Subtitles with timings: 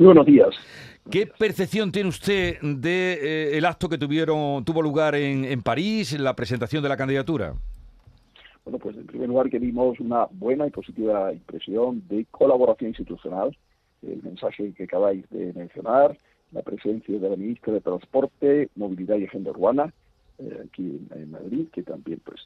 [0.00, 0.48] Muy buenos días.
[1.10, 6.18] ¿Qué percepción tiene usted del de, eh, acto que tuvieron, tuvo lugar en, en París,
[6.18, 7.52] la presentación de la candidatura?
[8.64, 13.54] Bueno, pues en primer lugar que vimos una buena y positiva impresión de colaboración institucional,
[14.00, 16.16] el mensaje que acabáis de mencionar,
[16.52, 19.92] la presencia de la ministra de Transporte, Movilidad y Agenda Urbana,
[20.38, 22.40] eh, aquí en, Madrid, que también pues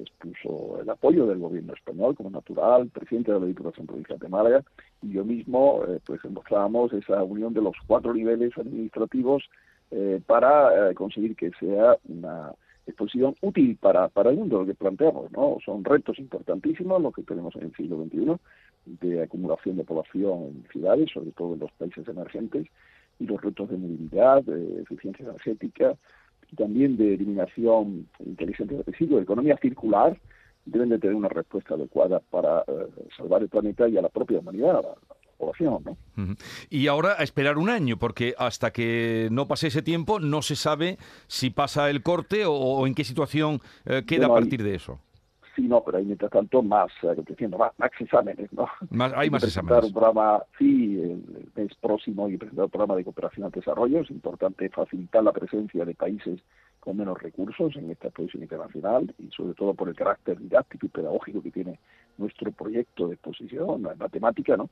[0.00, 4.64] expuso el apoyo del gobierno español como natural, presidente de la Diputación Provincial de Málaga,
[5.02, 9.44] y yo mismo eh, pues mostrábamos esa unión de los cuatro niveles administrativos
[9.90, 12.52] eh, para conseguir que sea una
[12.86, 15.58] exposición útil para, para el mundo, lo que planteamos, ¿no?
[15.64, 18.36] Son retos importantísimos los que tenemos en el siglo XXI,
[18.86, 22.66] de acumulación de población en ciudades, sobre todo en los países emergentes,
[23.18, 25.96] y los retos de movilidad, de eficiencia energética,
[26.50, 30.18] y también de eliminación inteligente de residuos, economía circular,
[30.64, 34.40] deben de tener una respuesta adecuada para eh, salvar el planeta y a la propia
[34.40, 34.82] humanidad,
[35.38, 35.82] población.
[35.84, 36.36] ¿no?
[36.70, 40.56] Y ahora a esperar un año, porque hasta que no pase ese tiempo no se
[40.56, 45.00] sabe si pasa el corte o, en qué situación eh, queda a partir de eso.
[45.56, 48.68] Sí, no, pero hay mientras tanto más, eh, más, más exámenes, ¿no?
[48.90, 49.84] Más, hay más exámenes.
[49.84, 54.00] un programa, sí, el mes próximo y presentar un programa de cooperación al desarrollo.
[54.00, 56.40] Es importante facilitar la presencia de países
[56.78, 60.90] con menos recursos en esta exposición internacional y sobre todo por el carácter didáctico y
[60.90, 61.80] pedagógico que tiene
[62.18, 64.68] nuestro proyecto de exposición, la matemática, ¿no?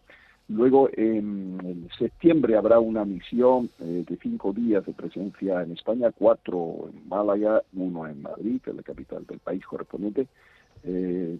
[0.49, 6.91] Luego, en, septiembre habrá una misión eh, de cinco días de presencia en España, cuatro
[6.93, 10.29] en Málaga, uno en Madrid, que es la capital del país correspondiente,
[10.85, 11.39] eh,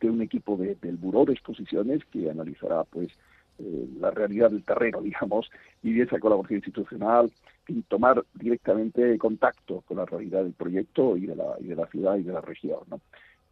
[0.00, 3.08] de un equipo del Buró de Exposiciones que analizará pues
[3.58, 5.50] eh, la realidad del terreno, digamos,
[5.82, 7.30] y esa colaboración institucional
[7.68, 11.86] y tomar directamente contacto con la realidad del proyecto y de la, y de la
[11.86, 12.80] ciudad y de la región.
[12.88, 13.00] ¿no?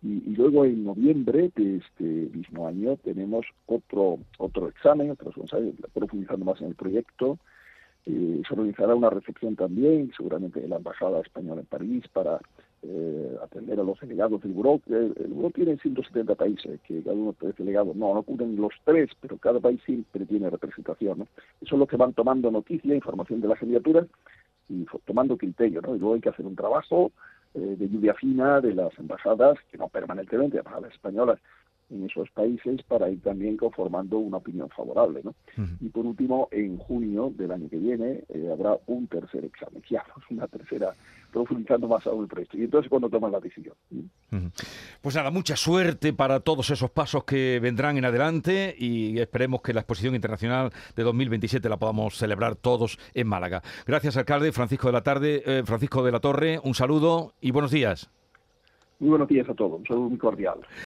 [0.02, 5.32] Y, luego en noviembre de este mismo año tenemos otro otro examen, otro,
[5.94, 7.38] profundizando más en el proyecto.
[8.04, 12.38] Eh, se organizará una recepción también, seguramente en la Embajada Española en París, para
[12.86, 14.80] eh, atender a los delegados del Buró.
[14.86, 18.72] El, el Buró tiene 170 países, que cada uno de delegados, no, no cubren los
[18.84, 21.20] tres, pero cada país siempre tiene representación.
[21.20, 21.28] ¿no?
[21.60, 24.06] Eso son los que van tomando noticia, información de las candidaturas
[24.68, 25.94] y tomando criterio, ¿no?
[25.94, 27.12] Y luego hay que hacer un trabajo
[27.54, 31.38] eh, de lluvia fina de las embajadas, que no permanentemente, embajadas españolas
[31.90, 35.20] en esos países, para ir también conformando una opinión favorable.
[35.24, 35.34] ¿no?
[35.80, 40.04] Y por último, en junio del año que viene eh, habrá un tercer examen, ya,
[40.30, 40.94] una tercera
[41.34, 42.56] profundizando más aún el proyecto.
[42.56, 43.74] Y entonces cuando toman la decisión.
[45.02, 49.74] Pues nada, mucha suerte para todos esos pasos que vendrán en adelante y esperemos que
[49.74, 53.62] la exposición internacional de 2027 la podamos celebrar todos en Málaga.
[53.86, 57.72] Gracias, alcalde Francisco de la Tarde, eh, Francisco de la Torre, un saludo y buenos
[57.72, 58.10] días.
[59.00, 60.60] Muy buenos días a todos, un saludo muy cordial.